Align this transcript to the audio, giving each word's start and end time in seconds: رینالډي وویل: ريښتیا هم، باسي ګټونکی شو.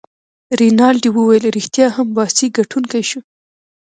رینالډي 0.59 1.09
وویل: 1.13 1.43
ريښتیا 1.57 1.87
هم، 1.95 2.07
باسي 2.17 2.47
ګټونکی 2.57 3.01
شو. 3.09 3.19